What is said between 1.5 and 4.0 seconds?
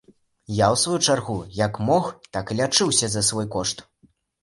як мог, так і лячыўся за свой кошт.